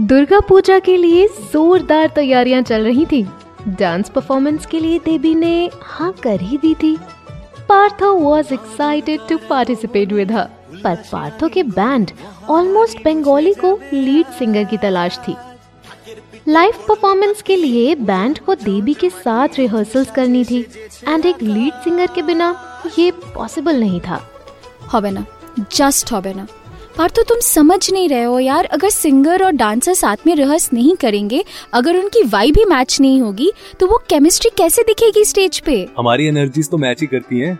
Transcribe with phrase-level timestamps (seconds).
[0.00, 3.22] दुर्गा पूजा के लिए जोरदार तैयारियां चल रही थी
[3.70, 6.96] डांस परफॉर्मेंस के लिए देवी ने हाँ कर ही दी थी
[7.68, 10.48] Partho was excited to participate with her
[10.84, 12.10] पर पार्थो के बैंड
[12.50, 15.36] ऑलमोस्ट बंगाली को लीड सिंगर की तलाश थी
[16.48, 20.60] लाइव परफॉर्मेंस के लिए बैंड को देवी के साथ रिहर्सल्स करनी थी
[21.08, 22.54] एंड एक लीड सिंगर के बिना
[22.98, 24.20] ये पॉसिबल नहीं था
[24.92, 25.22] হবে না
[25.70, 26.44] জাস্ট হবে না
[26.98, 30.72] पर तो तुम समझ नहीं रहे हो यार अगर सिंगर और डांसर साथ में रिहर्स
[30.72, 31.42] नहीं करेंगे
[31.74, 36.26] अगर उनकी वाई भी मैच नहीं होगी तो वो केमिस्ट्री कैसे दिखेगी स्टेज पे हमारी
[36.26, 37.58] एनर्जीज तो मैच ही करती हैं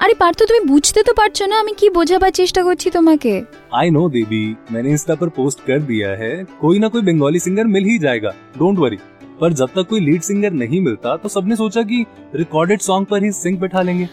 [0.00, 3.32] আরে পার্থ তুমি বুঝতে তো পারছো না আমি কি বোঝাবার চেষ্টা করছি তোমাকে
[3.72, 7.66] आई नो देवी मैंने इंस्टा पर पोस्ट कर दिया है कोई ना कोई बंगाली सिंगर
[7.74, 8.98] मिल ही जाएगा डोंट वरी
[9.40, 11.98] पर जब तक कोई लीड सिंगर नहीं मिलता तो सबने सोचा कि
[12.34, 14.06] रिकॉर्डेड सॉन्ग पर ही सिंग बैठा लेंगे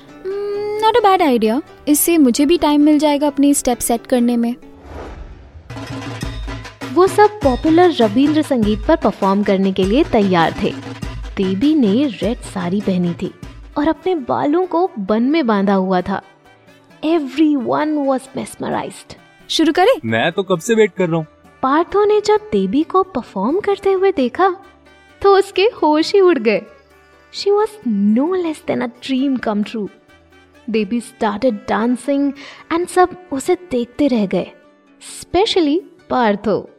[0.91, 4.55] नॉट अ बैड आइडिया इससे मुझे भी टाइम मिल जाएगा अपनी स्टेप सेट करने में।
[6.95, 10.71] वो सब पॉपुलर रविंद्र संगीत पर परफॉर्म करने के लिए तैयार थे।
[11.37, 13.33] देवी ने रेड साड़ी पहनी थी
[13.79, 16.21] और अपने बालों को बन में बांधा हुआ था।
[17.05, 19.15] एवरी वन वॉज़ मेस्मराइज्ड
[19.49, 21.27] शुरू करें। मैं तो कब से वेट कर रहा हूँ?
[21.63, 24.55] पार्थो ने जब देवी को परफॉर्म करते हुए देखा
[25.23, 26.61] तो उसके होश ही उड़ गए।
[27.33, 29.89] She was no less than a dream come true
[30.71, 32.33] Devi started dancing
[32.73, 34.47] and सब उसे देखते रह गए
[35.21, 36.71] स्पेशली पार्थो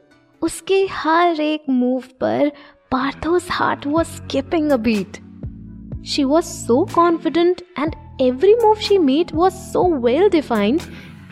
[0.41, 2.51] उसके हर एक मूव पर
[2.91, 5.17] Partho's heart was skipping a beat
[6.05, 10.81] she was so confident and every move she made was so well defined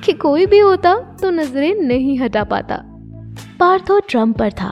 [0.05, 2.81] कि कोई भी होता तो नज़रें नहीं हटा पाता।
[3.59, 4.69] पार्थो ड्रम पर था।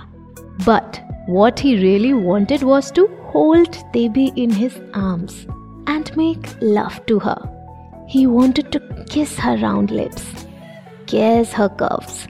[0.68, 1.00] But
[1.30, 5.36] what he really wanted was to hold Devi in his arms
[5.88, 7.57] and make love to her.
[8.08, 10.24] He wanted to kiss her round lips,
[11.08, 12.28] kiss her curves.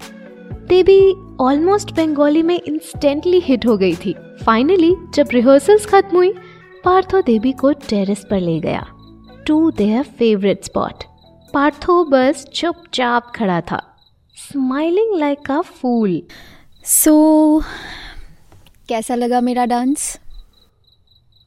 [0.69, 1.01] Devi
[1.41, 4.13] almost Bengali में instantly hit हो गई थी
[4.45, 6.33] finally जब rehearsals खत्म हुई
[6.85, 8.85] पार्थो देवी को terrace पर ले गया
[9.47, 11.03] to their favourite spot
[11.53, 13.81] Partho बस चुपचाप खड़ा था
[14.37, 16.21] स्माइलिंग लाइक अ फूल
[16.85, 17.15] सो
[18.89, 20.13] कैसा लगा मेरा डांस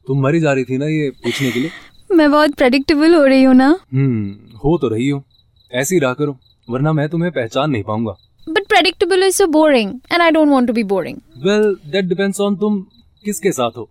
[0.07, 1.69] तुम मरी जा रही थी ना ये पूछने के लिए?
[2.11, 5.23] मैं बहुत प्रेडिक्टेबल हो रही हूँ ना। हम्म हो तो रही हो।
[5.71, 8.15] ऐसी ही रहा करो वरना मैं तुम्हें पहचान नहीं पाऊँगा।
[8.47, 12.39] But predictable is so boring and I don't want to be boring well that depends
[12.41, 12.79] on तुम
[13.25, 13.89] किसके साथ हो।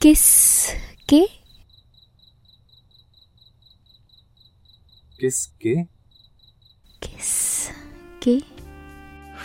[0.00, 0.22] किस
[1.08, 1.20] के?
[5.20, 5.74] किसके?
[7.02, 7.68] किस
[8.22, 8.38] के?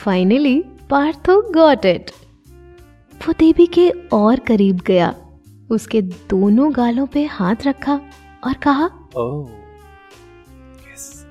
[0.03, 0.59] फाइनली
[0.89, 2.11] पार्थो गॉट इट
[3.21, 5.13] वो देवी के और करीब गया।
[5.69, 7.99] उसके दोनों गालों पे हाथ रखा
[8.43, 8.85] और कहा
[10.93, 11.25] यस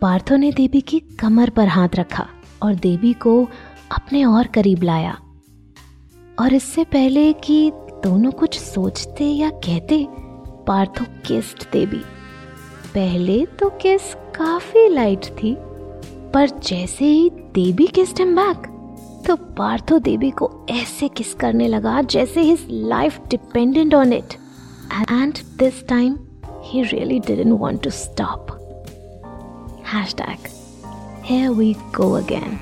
[0.00, 2.26] पार्थो ने देवी की कमर पर हाथ रखा
[2.62, 3.48] और देवी को
[3.92, 5.18] अपने और करीब लाया।
[6.38, 7.70] और इससे पहले कि
[8.04, 10.06] दोनों कुछ सोचते या कहते
[10.66, 12.02] पार्थो किस्ड देवी।
[12.94, 15.56] पहले तो किस काफ़ी लाइट थी
[16.34, 18.71] पर जैसे ही देवी किस्ड हिम बैक
[19.26, 24.34] तो पार्थो देवी को ऐसे किस करने लगा जैसे his life dependent on it
[25.10, 26.18] and this time
[26.64, 28.58] he really didn't want to stop
[29.94, 30.50] hashtag
[31.26, 31.66] here we
[31.96, 32.54] go again.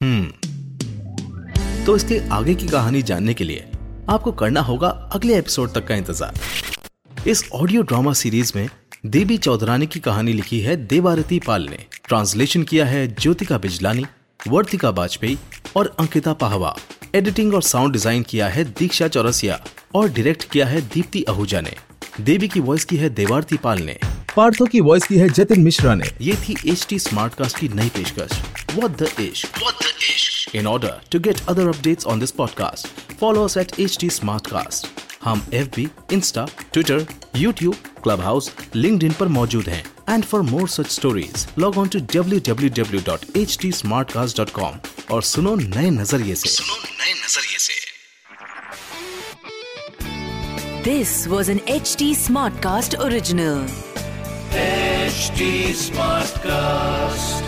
[0.00, 3.64] Hmm तो इसके आगे की कहानी जानने के लिए
[4.08, 6.77] आपको करना होगा अगले एपिसोड तक का इंतज़ार।
[7.26, 8.68] इस ऑडियो ड्रामा सीरीज़ में
[9.06, 11.78] देवी चौधरानी की कहानी लिखी है देवारती पाल ने।
[12.08, 14.04] ट्रांसलेशन किया है ज्योतिका बिजलानी
[14.48, 15.38] वर्तिका वाजपेयी
[15.76, 16.74] और अंकिता पाहवा।
[17.14, 19.60] एडिटिंग और साउंड डिज़ाइन किया है दीक्षा चौरसिया
[19.94, 21.74] और डायरेक्ट किया है दीप्ति आहूजा ने।
[22.20, 23.98] देवी की वॉइस की है देवारती पाल ने।
[24.36, 27.68] पार्थो की वॉइस की है जतिन मिश्रा ने। ये थी एच टी स्मार्ट कास्ट की
[27.68, 28.40] नई पेशकश।
[28.76, 32.86] What the इश्क What the इश्क In order to get other updates on this podcast,
[33.20, 35.07] follow us at HT Smartcast.
[35.24, 37.06] हम F B insta Twitter
[37.36, 37.74] YouTube
[38.20, 38.50] Clubhouse
[39.04, 43.00] LinkedIn पर मौजूद है। And for more such stories log on to W W W
[43.06, 43.72] dot H T
[44.12, 44.78] Smartcast dot com
[45.10, 47.74] और सुनो नए नज़रिए से। सुनो नए नज़रिए से।
[50.84, 52.14] This was an H T
[52.62, 53.66] Smartcast original
[56.38, 57.47] Smartcast